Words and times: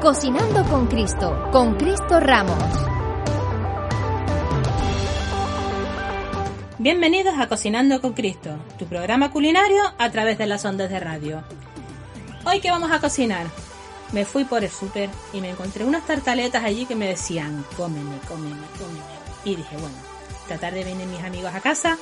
Cocinando 0.00 0.62
con 0.70 0.86
Cristo, 0.86 1.48
con 1.50 1.74
Cristo 1.74 2.20
Ramos. 2.20 2.56
Bienvenidos 6.78 7.34
a 7.36 7.48
Cocinando 7.48 8.00
con 8.00 8.12
Cristo, 8.12 8.50
tu 8.78 8.86
programa 8.86 9.32
culinario 9.32 9.82
a 9.98 10.10
través 10.12 10.38
de 10.38 10.46
las 10.46 10.64
ondas 10.64 10.88
de 10.88 11.00
radio. 11.00 11.42
Hoy 12.44 12.60
que 12.60 12.70
vamos 12.70 12.92
a 12.92 13.00
cocinar, 13.00 13.48
me 14.12 14.24
fui 14.24 14.44
por 14.44 14.62
el 14.62 14.70
súper 14.70 15.10
y 15.32 15.40
me 15.40 15.50
encontré 15.50 15.84
unas 15.84 16.06
tartaletas 16.06 16.62
allí 16.62 16.86
que 16.86 16.94
me 16.94 17.08
decían, 17.08 17.64
cómeme, 17.76 18.20
cómeme, 18.28 18.66
cómeme. 18.78 19.00
Y 19.44 19.56
dije, 19.56 19.76
bueno, 19.78 19.96
esta 20.42 20.58
tarde 20.58 20.84
vienen 20.84 21.10
mis 21.10 21.24
amigos 21.24 21.52
a 21.52 21.60
casa, 21.60 21.98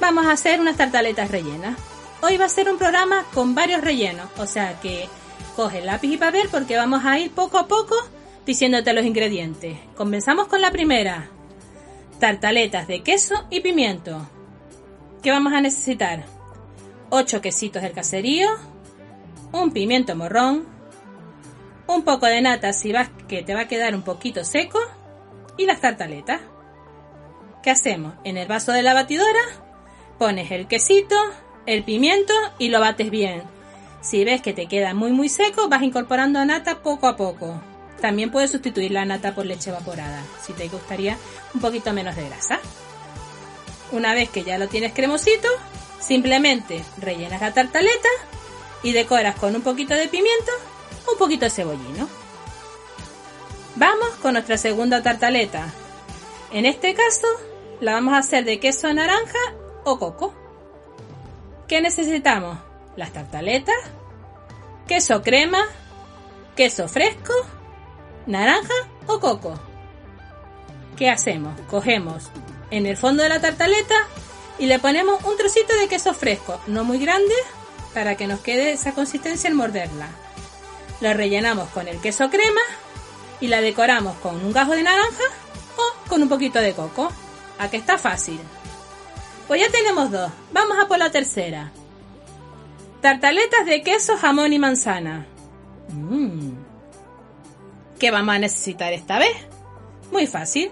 vamos 0.00 0.26
a 0.26 0.32
hacer 0.32 0.60
unas 0.60 0.76
tartaletas 0.76 1.30
rellenas. 1.30 1.78
Hoy 2.20 2.36
va 2.36 2.44
a 2.44 2.50
ser 2.50 2.68
un 2.68 2.76
programa 2.76 3.24
con 3.32 3.54
varios 3.54 3.80
rellenos, 3.80 4.28
o 4.36 4.44
sea 4.44 4.78
que 4.80 5.08
coge 5.56 5.82
lápiz 5.82 6.12
y 6.12 6.16
papel 6.16 6.48
porque 6.50 6.76
vamos 6.76 7.04
a 7.04 7.18
ir 7.18 7.30
poco 7.30 7.58
a 7.58 7.66
poco 7.66 7.94
diciéndote 8.46 8.92
los 8.92 9.04
ingredientes. 9.04 9.78
Comenzamos 9.96 10.48
con 10.48 10.60
la 10.60 10.70
primera. 10.70 11.28
Tartaletas 12.18 12.86
de 12.86 13.02
queso 13.02 13.46
y 13.50 13.60
pimiento. 13.60 14.26
¿Qué 15.22 15.30
vamos 15.30 15.52
a 15.52 15.60
necesitar? 15.60 16.24
8 17.10 17.40
quesitos 17.40 17.82
del 17.82 17.92
caserío, 17.92 18.48
un 19.52 19.72
pimiento 19.72 20.16
morrón, 20.16 20.66
un 21.86 22.02
poco 22.04 22.26
de 22.26 22.40
nata 22.40 22.72
si 22.72 22.92
vas 22.92 23.10
que 23.28 23.42
te 23.42 23.54
va 23.54 23.62
a 23.62 23.68
quedar 23.68 23.94
un 23.94 24.02
poquito 24.02 24.44
seco 24.44 24.78
y 25.58 25.66
las 25.66 25.80
tartaletas. 25.80 26.40
¿Qué 27.62 27.70
hacemos? 27.70 28.14
En 28.24 28.36
el 28.36 28.48
vaso 28.48 28.72
de 28.72 28.82
la 28.82 28.94
batidora 28.94 29.40
pones 30.18 30.50
el 30.50 30.66
quesito, 30.68 31.16
el 31.66 31.84
pimiento 31.84 32.32
y 32.58 32.68
lo 32.68 32.80
bates 32.80 33.10
bien. 33.10 33.42
Si 34.02 34.24
ves 34.24 34.42
que 34.42 34.52
te 34.52 34.66
queda 34.66 34.94
muy 34.94 35.12
muy 35.12 35.28
seco, 35.28 35.68
vas 35.68 35.82
incorporando 35.82 36.44
nata 36.44 36.80
poco 36.82 37.06
a 37.06 37.16
poco. 37.16 37.62
También 38.00 38.32
puedes 38.32 38.50
sustituir 38.50 38.90
la 38.90 39.04
nata 39.04 39.32
por 39.32 39.46
leche 39.46 39.70
evaporada, 39.70 40.24
si 40.44 40.52
te 40.52 40.66
gustaría 40.66 41.16
un 41.54 41.60
poquito 41.60 41.92
menos 41.92 42.16
de 42.16 42.28
grasa. 42.28 42.58
Una 43.92 44.12
vez 44.12 44.28
que 44.28 44.42
ya 44.42 44.58
lo 44.58 44.66
tienes 44.68 44.92
cremosito, 44.92 45.48
simplemente 46.00 46.84
rellenas 46.98 47.40
la 47.40 47.54
tartaleta 47.54 48.08
y 48.82 48.90
decoras 48.90 49.36
con 49.36 49.54
un 49.54 49.62
poquito 49.62 49.94
de 49.94 50.08
pimiento, 50.08 50.50
un 51.10 51.16
poquito 51.16 51.44
de 51.44 51.50
cebollino. 51.50 52.08
Vamos 53.76 54.08
con 54.20 54.32
nuestra 54.32 54.58
segunda 54.58 55.00
tartaleta. 55.00 55.72
En 56.50 56.66
este 56.66 56.94
caso, 56.94 57.28
la 57.80 57.92
vamos 57.92 58.14
a 58.14 58.18
hacer 58.18 58.44
de 58.44 58.58
queso 58.58 58.92
naranja 58.92 59.38
o 59.84 60.00
coco. 60.00 60.34
¿Qué 61.68 61.80
necesitamos? 61.80 62.71
Las 62.96 63.12
tartaletas, 63.12 63.76
queso 64.86 65.22
crema, 65.22 65.64
queso 66.56 66.88
fresco, 66.88 67.32
naranja 68.26 68.74
o 69.06 69.18
coco. 69.18 69.58
¿Qué 70.96 71.08
hacemos? 71.08 71.58
Cogemos 71.70 72.30
en 72.70 72.86
el 72.86 72.96
fondo 72.96 73.22
de 73.22 73.30
la 73.30 73.40
tartaleta 73.40 73.94
y 74.58 74.66
le 74.66 74.78
ponemos 74.78 75.24
un 75.24 75.36
trocito 75.36 75.74
de 75.76 75.88
queso 75.88 76.12
fresco, 76.14 76.60
no 76.66 76.84
muy 76.84 76.98
grande, 76.98 77.34
para 77.94 78.16
que 78.16 78.26
nos 78.26 78.40
quede 78.40 78.72
esa 78.72 78.92
consistencia 78.92 79.48
al 79.48 79.56
morderla. 79.56 80.08
Lo 81.00 81.12
rellenamos 81.14 81.68
con 81.70 81.88
el 81.88 82.00
queso 82.00 82.30
crema 82.30 82.60
y 83.40 83.48
la 83.48 83.60
decoramos 83.60 84.16
con 84.18 84.36
un 84.44 84.52
gajo 84.52 84.72
de 84.72 84.82
naranja 84.82 85.24
o 85.76 86.08
con 86.08 86.22
un 86.22 86.28
poquito 86.28 86.58
de 86.58 86.74
coco. 86.74 87.10
¿A 87.58 87.70
que 87.70 87.76
está 87.76 87.98
fácil? 87.98 88.40
Pues 89.48 89.60
ya 89.60 89.70
tenemos 89.70 90.10
dos. 90.10 90.30
Vamos 90.52 90.78
a 90.78 90.86
por 90.86 90.98
la 90.98 91.10
tercera. 91.10 91.72
Tartaletas 93.02 93.66
de 93.66 93.82
queso, 93.82 94.16
jamón 94.16 94.52
y 94.52 94.60
manzana. 94.60 95.26
Mmm. 95.88 96.52
¿Qué 97.98 98.12
vamos 98.12 98.36
a 98.36 98.38
necesitar 98.38 98.92
esta 98.92 99.18
vez? 99.18 99.34
Muy 100.12 100.28
fácil. 100.28 100.70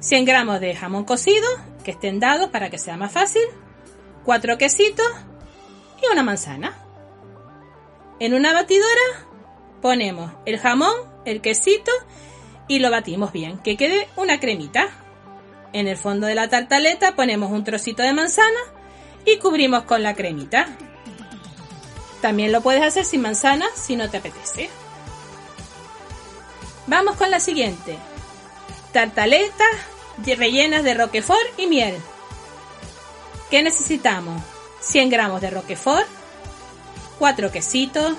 100 0.00 0.24
gramos 0.24 0.60
de 0.60 0.74
jamón 0.74 1.04
cocido, 1.04 1.46
que 1.84 1.90
estén 1.90 2.20
dados 2.20 2.48
para 2.48 2.70
que 2.70 2.78
sea 2.78 2.96
más 2.96 3.12
fácil. 3.12 3.42
4 4.24 4.56
quesitos 4.56 5.06
y 6.02 6.10
una 6.10 6.22
manzana. 6.22 6.74
En 8.18 8.32
una 8.32 8.54
batidora 8.54 9.28
ponemos 9.82 10.32
el 10.46 10.58
jamón, 10.58 10.94
el 11.26 11.42
quesito 11.42 11.92
y 12.66 12.78
lo 12.78 12.90
batimos 12.90 13.30
bien, 13.30 13.58
que 13.58 13.76
quede 13.76 14.08
una 14.16 14.40
cremita. 14.40 14.88
En 15.74 15.86
el 15.86 15.98
fondo 15.98 16.26
de 16.28 16.34
la 16.34 16.48
tartaleta 16.48 17.14
ponemos 17.14 17.52
un 17.52 17.64
trocito 17.64 18.02
de 18.02 18.14
manzana 18.14 18.58
y 19.26 19.36
cubrimos 19.36 19.82
con 19.82 20.02
la 20.02 20.14
cremita. 20.14 20.66
También 22.20 22.52
lo 22.52 22.60
puedes 22.60 22.82
hacer 22.82 23.04
sin 23.04 23.22
manzana 23.22 23.66
si 23.74 23.96
no 23.96 24.10
te 24.10 24.18
apetece. 24.18 24.70
Vamos 26.86 27.16
con 27.16 27.30
la 27.30 27.40
siguiente. 27.40 27.98
Tartaletas 28.92 29.68
rellenas 30.36 30.84
de 30.84 30.94
roquefort 30.94 31.58
y 31.58 31.66
miel. 31.66 31.96
¿Qué 33.50 33.62
necesitamos? 33.62 34.42
100 34.80 35.10
gramos 35.10 35.40
de 35.40 35.50
roquefort, 35.50 36.06
4 37.18 37.50
quesitos, 37.50 38.14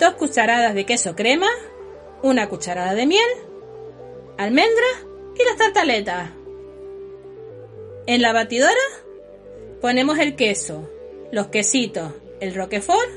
2 0.00 0.14
cucharadas 0.14 0.74
de 0.74 0.86
queso 0.86 1.14
crema, 1.14 1.48
una 2.22 2.48
cucharada 2.48 2.94
de 2.94 3.06
miel, 3.06 3.28
almendras 4.38 5.06
y 5.36 5.44
las 5.44 5.56
tartaletas. 5.56 6.30
En 8.06 8.22
la 8.22 8.32
batidora 8.32 8.74
ponemos 9.80 10.18
el 10.18 10.36
queso, 10.36 10.90
los 11.32 11.48
quesitos, 11.48 12.12
el 12.44 12.54
roquefort 12.54 13.10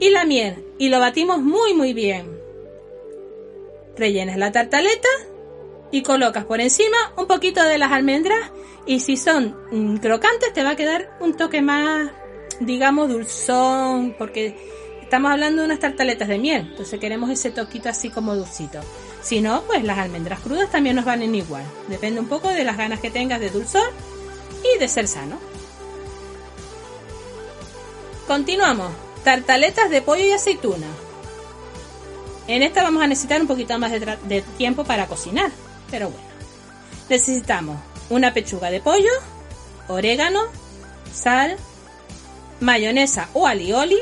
y 0.00 0.10
la 0.10 0.24
miel 0.24 0.64
y 0.78 0.88
lo 0.88 1.00
batimos 1.00 1.38
muy 1.40 1.74
muy 1.74 1.92
bien. 1.92 2.38
Rellenas 3.96 4.36
la 4.36 4.52
tartaleta 4.52 5.08
y 5.90 6.02
colocas 6.02 6.44
por 6.44 6.60
encima 6.60 6.96
un 7.16 7.26
poquito 7.26 7.62
de 7.64 7.78
las 7.78 7.92
almendras 7.92 8.52
y 8.86 9.00
si 9.00 9.16
son 9.16 9.56
mm, 9.70 9.96
crocantes 9.96 10.52
te 10.52 10.62
va 10.62 10.70
a 10.70 10.76
quedar 10.76 11.16
un 11.20 11.36
toque 11.36 11.62
más, 11.62 12.10
digamos, 12.60 13.08
dulzón 13.08 14.14
porque 14.16 14.56
estamos 15.02 15.32
hablando 15.32 15.62
de 15.62 15.66
unas 15.66 15.80
tartaletas 15.80 16.28
de 16.28 16.38
miel, 16.38 16.68
entonces 16.70 17.00
queremos 17.00 17.30
ese 17.30 17.50
toquito 17.50 17.88
así 17.88 18.10
como 18.10 18.34
dulcito. 18.36 18.80
Si 19.22 19.40
no, 19.40 19.62
pues 19.62 19.82
las 19.82 19.98
almendras 19.98 20.40
crudas 20.40 20.70
también 20.70 20.96
nos 20.96 21.04
van 21.04 21.22
en 21.22 21.34
igual. 21.34 21.64
Depende 21.88 22.20
un 22.20 22.28
poco 22.28 22.48
de 22.48 22.64
las 22.64 22.76
ganas 22.76 23.00
que 23.00 23.10
tengas 23.10 23.40
de 23.40 23.50
dulzor 23.50 23.90
y 24.62 24.78
de 24.78 24.88
ser 24.88 25.08
sano. 25.08 25.38
Continuamos. 28.28 28.92
Tartaletas 29.24 29.88
de 29.88 30.02
pollo 30.02 30.22
y 30.22 30.32
aceituna. 30.32 30.86
En 32.46 32.62
esta 32.62 32.82
vamos 32.82 33.02
a 33.02 33.06
necesitar 33.06 33.40
un 33.40 33.46
poquito 33.46 33.78
más 33.78 33.90
de, 33.90 34.44
tiempo 34.58 34.84
para 34.84 35.06
cocinar, 35.06 35.50
pero 35.90 36.10
bueno. 36.10 36.28
Necesitamos 37.08 37.78
una 38.10 38.34
pechuga 38.34 38.70
de 38.70 38.82
pollo, 38.82 39.10
orégano, 39.88 40.42
sal, 41.10 41.56
mayonesa 42.60 43.30
o 43.32 43.46
alioli, 43.46 43.98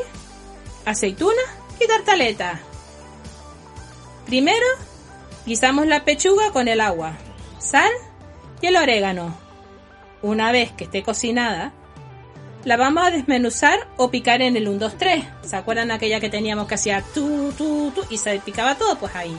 aceituna 0.85 1.43
y 1.81 1.87
tartaleta. 1.87 2.61
Primero, 4.27 4.67
guisamos 5.47 5.87
la 5.87 6.05
pechuga 6.05 6.51
con 6.51 6.67
el 6.67 6.81
agua, 6.81 7.17
sal 7.61 7.93
y 8.61 8.67
el 8.67 8.77
orégano. 8.77 9.37
Una 10.21 10.51
vez 10.51 10.73
que 10.73 10.85
esté 10.85 11.05
cocinada, 11.05 11.73
la 12.65 12.77
vamos 12.77 13.07
a 13.07 13.11
desmenuzar 13.11 13.89
o 13.97 14.11
picar 14.11 14.43
en 14.43 14.57
el 14.57 14.69
1, 14.69 14.79
2, 14.79 14.99
3. 14.99 15.25
¿Se 15.45 15.57
acuerdan 15.57 15.91
aquella 15.91 16.21
que 16.21 16.29
teníamos 16.29 16.67
que 16.67 16.75
hacía 16.75 17.03
tu, 17.15 17.53
tu, 17.53 17.93
tu 17.93 18.05
y 18.11 18.19
se 18.19 18.39
picaba 18.41 18.77
todo? 18.77 18.99
Pues 18.99 19.15
ahí. 19.15 19.37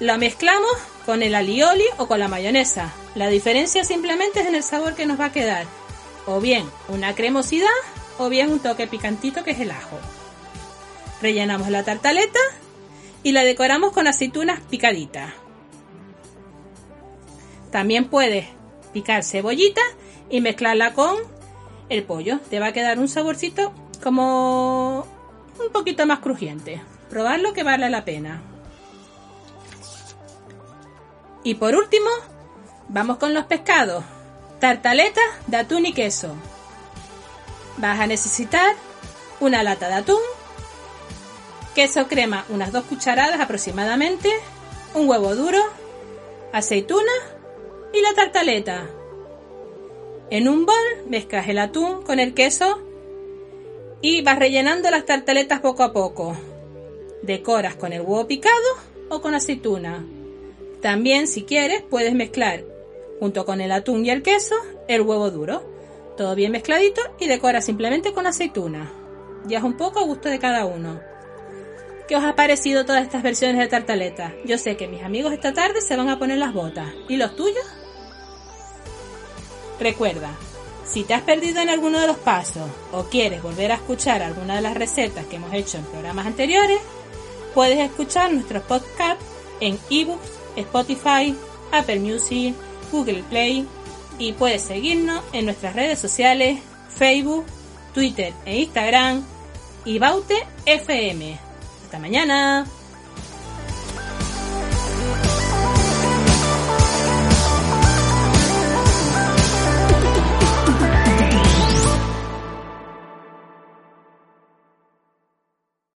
La 0.00 0.18
mezclamos 0.18 0.72
con 1.06 1.22
el 1.22 1.34
alioli 1.34 1.84
o 1.98 2.06
con 2.06 2.18
la 2.18 2.28
mayonesa. 2.28 2.92
La 3.14 3.28
diferencia 3.28 3.84
simplemente 3.84 4.40
es 4.40 4.46
en 4.46 4.54
el 4.54 4.62
sabor 4.62 4.94
que 4.94 5.06
nos 5.06 5.20
va 5.20 5.26
a 5.26 5.32
quedar. 5.32 5.66
O 6.26 6.40
bien 6.40 6.68
una 6.88 7.14
cremosidad 7.14 7.68
o 8.18 8.28
bien 8.28 8.50
un 8.50 8.60
toque 8.60 8.86
picantito 8.86 9.44
que 9.44 9.52
es 9.52 9.60
el 9.60 9.70
ajo. 9.70 9.98
Rellenamos 11.20 11.68
la 11.68 11.84
tartaleta 11.84 12.40
y 13.22 13.32
la 13.32 13.44
decoramos 13.44 13.92
con 13.92 14.08
aceitunas 14.08 14.60
picaditas. 14.60 15.32
También 17.70 18.08
puedes 18.08 18.46
picar 18.92 19.24
cebollita 19.24 19.82
y 20.30 20.40
mezclarla 20.40 20.94
con 20.94 21.16
el 21.88 22.04
pollo. 22.04 22.38
Te 22.50 22.60
va 22.60 22.68
a 22.68 22.72
quedar 22.72 22.98
un 22.98 23.08
saborcito 23.08 23.72
como 24.02 25.06
un 25.60 25.72
poquito 25.72 26.06
más 26.06 26.20
crujiente. 26.20 26.82
Probarlo 27.10 27.52
que 27.52 27.62
vale 27.62 27.88
la 27.90 28.04
pena. 28.04 28.42
Y 31.44 31.54
por 31.54 31.74
último, 31.74 32.08
vamos 32.88 33.18
con 33.18 33.34
los 33.34 33.44
pescados. 33.46 34.04
Tartaletas 34.60 35.24
de 35.46 35.56
atún 35.56 35.86
y 35.86 35.92
queso. 35.92 36.34
Vas 37.78 38.00
a 38.00 38.06
necesitar 38.06 38.76
una 39.40 39.62
lata 39.62 39.88
de 39.88 39.94
atún, 39.94 40.20
queso 41.74 42.06
crema 42.06 42.44
unas 42.48 42.70
dos 42.70 42.84
cucharadas 42.84 43.40
aproximadamente, 43.40 44.30
un 44.94 45.08
huevo 45.08 45.34
duro, 45.34 45.58
aceituna 46.52 47.12
y 47.92 48.00
la 48.02 48.14
tartaleta. 48.14 48.86
En 50.32 50.48
un 50.48 50.64
bol 50.64 50.74
mezclas 51.10 51.46
el 51.50 51.58
atún 51.58 52.04
con 52.04 52.18
el 52.18 52.32
queso 52.32 52.80
y 54.00 54.22
vas 54.22 54.38
rellenando 54.38 54.90
las 54.90 55.04
tartaletas 55.04 55.60
poco 55.60 55.82
a 55.82 55.92
poco. 55.92 56.34
Decoras 57.20 57.76
con 57.76 57.92
el 57.92 58.00
huevo 58.00 58.26
picado 58.26 58.56
o 59.10 59.20
con 59.20 59.34
aceituna. 59.34 60.06
También, 60.80 61.28
si 61.28 61.42
quieres, 61.42 61.82
puedes 61.82 62.14
mezclar 62.14 62.64
junto 63.20 63.44
con 63.44 63.60
el 63.60 63.72
atún 63.72 64.06
y 64.06 64.10
el 64.10 64.22
queso 64.22 64.54
el 64.88 65.02
huevo 65.02 65.30
duro. 65.30 65.62
Todo 66.16 66.34
bien 66.34 66.52
mezcladito 66.52 67.02
y 67.20 67.26
decoras 67.26 67.66
simplemente 67.66 68.14
con 68.14 68.26
aceituna. 68.26 68.90
Ya 69.44 69.58
es 69.58 69.64
un 69.64 69.76
poco 69.76 69.98
a 69.98 70.06
gusto 70.06 70.30
de 70.30 70.38
cada 70.38 70.64
uno. 70.64 70.98
¿Qué 72.08 72.16
os 72.16 72.24
ha 72.24 72.36
parecido 72.36 72.86
todas 72.86 73.02
estas 73.02 73.22
versiones 73.22 73.58
de 73.58 73.68
tartaleta? 73.68 74.32
Yo 74.46 74.56
sé 74.56 74.78
que 74.78 74.88
mis 74.88 75.02
amigos 75.02 75.34
esta 75.34 75.52
tarde 75.52 75.82
se 75.82 75.94
van 75.94 76.08
a 76.08 76.18
poner 76.18 76.38
las 76.38 76.54
botas. 76.54 76.88
¿Y 77.06 77.18
los 77.18 77.36
tuyos? 77.36 77.81
Recuerda, 79.82 80.30
si 80.86 81.02
te 81.02 81.12
has 81.12 81.22
perdido 81.22 81.60
en 81.60 81.68
alguno 81.68 82.00
de 82.00 82.06
los 82.06 82.16
pasos 82.18 82.70
o 82.92 83.02
quieres 83.04 83.42
volver 83.42 83.72
a 83.72 83.76
escuchar 83.76 84.22
alguna 84.22 84.54
de 84.54 84.62
las 84.62 84.74
recetas 84.74 85.26
que 85.26 85.36
hemos 85.36 85.52
hecho 85.52 85.76
en 85.76 85.84
programas 85.84 86.24
anteriores, 86.24 86.78
puedes 87.52 87.80
escuchar 87.80 88.32
nuestros 88.32 88.62
podcasts 88.62 89.24
en 89.58 89.76
ebooks, 89.90 90.30
Spotify, 90.54 91.34
Apple 91.72 91.98
Music, 91.98 92.54
Google 92.92 93.24
Play 93.28 93.66
y 94.20 94.32
puedes 94.34 94.62
seguirnos 94.62 95.24
en 95.32 95.46
nuestras 95.46 95.74
redes 95.74 95.98
sociales 95.98 96.60
Facebook, 96.88 97.44
Twitter 97.92 98.32
e 98.44 98.60
Instagram 98.60 99.24
y 99.84 99.98
Baute 99.98 100.46
FM. 100.64 101.36
Hasta 101.84 101.98
mañana. 101.98 102.66